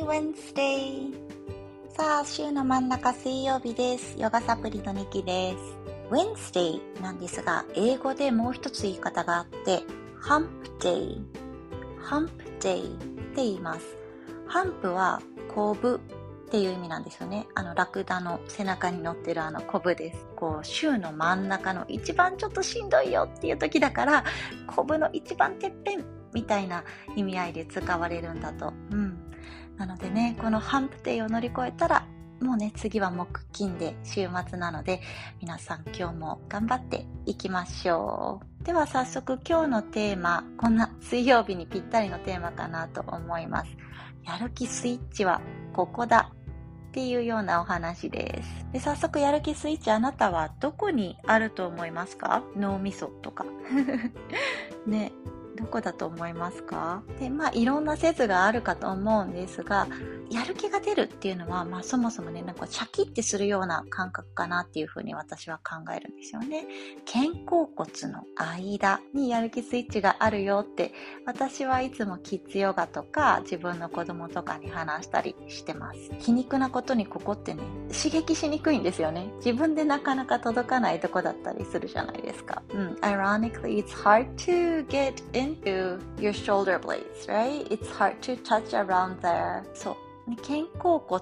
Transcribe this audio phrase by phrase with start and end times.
[0.00, 1.12] Happy Wednesday!
[1.90, 4.16] さあ、週の真ん中水曜日です。
[4.18, 5.78] ヨガサプリのニキです。
[6.10, 9.82] Wednesday なんですが、英語でもう一つ言い方があって、
[10.22, 10.48] Hump
[10.80, 11.22] Day。
[12.02, 12.30] Hump
[12.60, 13.98] Day って言います。
[14.46, 15.20] ハンプは、
[15.54, 16.00] コブ
[16.46, 17.46] っていう意味なんですよね。
[17.54, 20.26] あの、ラクダの背中に乗ってるあのコブです。
[20.34, 24.24] こう、週の真ん中の一番ちょっとしんどいよっていう時だから、
[24.66, 26.84] コブの一番てっぺんみたいな
[27.16, 28.72] 意味合いで使われるんだと。
[28.92, 29.19] うん。
[29.80, 32.06] なのでね、このハンプデイを乗り越えたら、
[32.42, 35.00] もうね、次は木金で週末なので、
[35.40, 38.64] 皆さん今日も頑張っていきましょう。
[38.64, 43.70] では早速今日のテーマ、こんな水曜日にぴったりのテーマかなと思います。
[44.26, 45.40] やる気スイッチは
[45.72, 46.30] ここだ
[46.88, 48.66] っていうようなお話です。
[48.74, 52.42] で早速やる気スイッチあなたはどこにあると思いますか？
[52.54, 53.46] 脳みそとか。
[54.86, 55.12] ね、
[55.60, 57.02] どこだと思いますか？
[57.18, 59.86] で、まあ、いろんな説があるかと思うんですが、
[60.30, 66.66] やる気が出るっていうのは、まあ、そもそもね、なんかシャキッてするような感覚かなっていうふうに私は考えるんですよね。
[67.04, 70.92] 肩甲骨の間にやる気スイッチがあるよって、
[71.26, 75.98] 私はいつもキッズヨガとか自分の子供とかに話したりしてます。
[76.18, 79.30] 皮肉なことにここってね、刺激しにくいんですよね。
[79.44, 82.62] 自分でなかなか届かないとこだったりするじゃないですか。
[82.72, 82.94] うん。
[83.00, 85.14] Ironically, it's hard to get
[85.56, 87.66] to your shoulder blades, right?
[87.70, 89.62] It's hard to touch around there.
[89.74, 90.36] そう。
[90.36, 91.20] 肩甲骨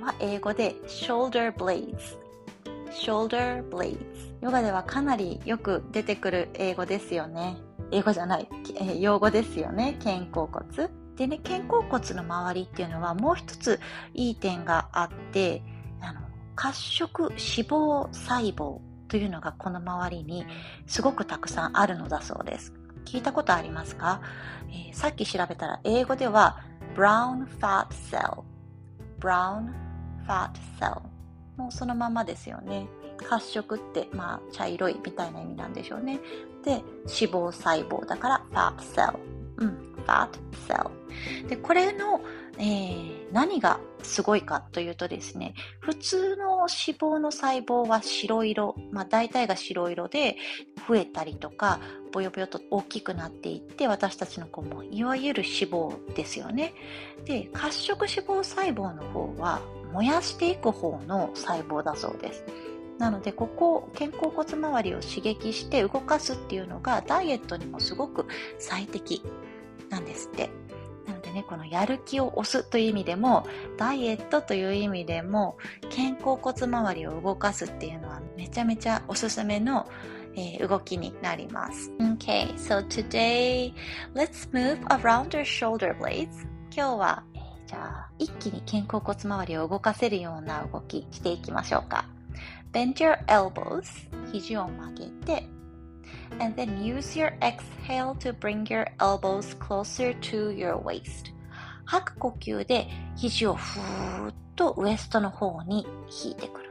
[0.00, 2.18] は英語で shoulder blades。
[2.90, 3.96] shoulder blades。
[4.40, 7.56] ヨガではかなりよく出てくる英語ですよね。
[7.90, 9.96] 英語じゃない、えー、用語ですよね。
[10.02, 10.88] 肩甲骨。
[11.16, 13.80] でね、肩甲骨の周りっていうのはもう一つ
[14.14, 15.62] いい点があって、
[16.00, 16.20] あの、
[16.54, 20.46] 褐色脂肪細胞というのがこの周りに
[20.86, 22.72] すごくたくさんあるのだそうです。
[23.06, 24.20] 聞いたことありますか、
[24.68, 26.62] えー、さっき調べたら英語では
[26.94, 28.42] brown fat cell
[29.18, 29.72] brown
[30.26, 31.00] fat cell
[31.56, 32.86] もうそのままですよね。
[33.16, 36.20] 褐色って、まあ、茶色いみたいな意味なんでしょうね。
[36.62, 39.18] で、脂肪細胞だから fat cell。
[39.56, 40.28] うん、fat
[40.68, 40.90] cell。
[41.48, 42.20] で、これの、
[42.58, 46.68] えー、何がすごいかというとですね、普通の脂
[46.98, 50.36] 肪の細胞は白色、まあ大体が白色で
[50.88, 51.80] 増えたりとか、
[52.12, 56.74] ぼよぼよと大きくなっていって、私たちの子もいわゆる脂肪ですよね。
[57.24, 59.60] で、褐色脂肪細胞の方は
[59.92, 62.44] 燃やしていく方の細胞だそうです。
[62.98, 68.26] なので、ここ、肩甲骨周りを刺激して動かすっていうのがダイエットにもすごく
[68.58, 69.22] 最適
[69.90, 70.48] なんですって。
[71.36, 79.86] ね、このやる気を押すという意味でも、ダイエットという意味でも、肩甲骨周りを動かすっていうのはめちゃめちゃおすすめの、
[80.34, 81.90] えー、動きになります。
[82.00, 83.74] Okay, so today,
[84.14, 86.28] let's move around our shoulder blades.
[86.74, 92.06] 今日は、えー、じゃあ、一気に肩甲骨周りを動かせるような動きしていきましょうか。
[92.72, 93.84] Bend your elbows.
[94.32, 95.46] 肘を曲げて、
[96.40, 101.32] and then use your exhale to bring your elbows closer to your waist.
[101.84, 105.86] 吐く呼吸で肘をふーっとウエストの方に
[106.24, 106.70] 引いてくる。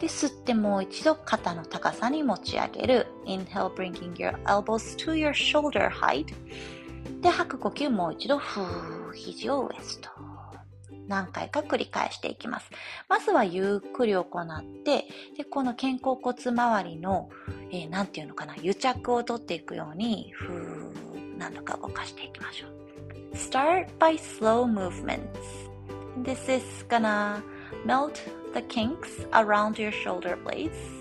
[0.00, 3.06] で、吸ってもう一度肩の高さに持ち上げる。
[3.26, 6.26] Inhale, bringing your elbows to your shoulder height.
[7.20, 10.17] で、吐く呼吸もう一度ふー、肘をウエスト。
[11.08, 12.70] 何回か繰り返していきます。
[13.08, 17.30] まずはゆっくり行って、で、この肩甲骨周りの、
[17.70, 22.78] えー、なんていうのかな、癒着を取っていくように、ふー、何度か動かしていきましょう。
[23.34, 25.20] Start by slow movements.
[26.22, 27.42] This is gonna
[27.84, 28.14] melt
[28.54, 30.98] the kinks around your shoulder blades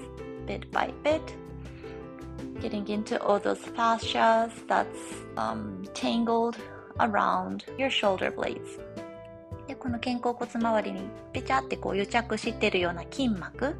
[0.48, 1.22] bit by bit.
[2.62, 4.98] Getting into all those fascias that's
[5.36, 6.58] um, tangled
[7.00, 8.80] around your shoulder blades.
[9.68, 11.02] で、この肩甲骨周りに
[11.34, 13.76] ぺちゃってこう癒着してるような筋膜、フ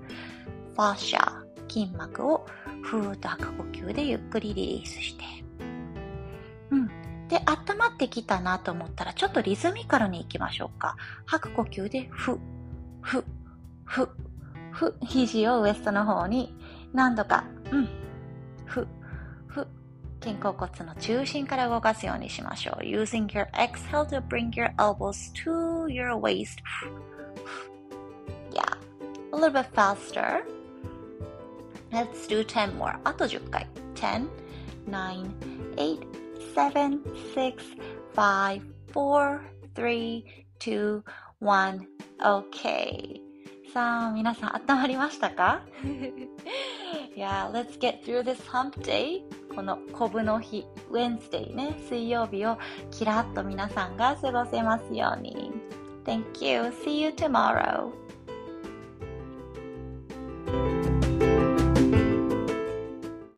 [0.78, 2.46] ァーシャー、筋膜を
[2.84, 5.24] ふーっと吐く呼吸でゆっくりリリースして。
[6.72, 6.88] うん。
[7.28, 10.96] で、温まってきたなと思ったら、ちょっとリズミカルに行きましょうか。
[11.26, 12.38] 吐く呼吸で、ふ、
[13.02, 13.24] ふ、
[13.86, 14.10] ふ、
[14.72, 16.54] ふ、肘をウエストの方に
[16.94, 17.90] 何度か、うん、
[18.66, 18.88] ふ、
[20.21, 22.85] 肩甲骨の中心から動かすようにしましょう。
[22.85, 26.59] Using your exhale to bring your elbows to your waist.
[28.53, 28.63] Yeah.
[29.33, 30.45] A little bit faster.
[31.91, 32.99] Let's do 10 more.
[33.05, 33.67] あと10回。
[33.95, 34.29] 10,
[34.89, 35.27] 9,
[35.77, 35.99] 8,
[36.55, 37.03] 7,
[37.35, 37.55] 6,
[38.15, 38.63] 5,
[38.93, 39.41] 4,
[39.75, 40.25] 3,
[40.61, 41.03] 2,
[41.41, 41.81] 1.
[42.21, 43.21] Okay.
[43.73, 45.63] さあ、皆さん温まりましたか
[47.17, 49.23] ?Yeah, let's get through this hump day.
[49.58, 52.60] このコブの日、ウェンスデイね、水曜日を
[52.92, 55.52] キラッと皆さんが過ごせますように。
[56.06, 56.62] Thank you.
[56.86, 57.92] See you tomorrow.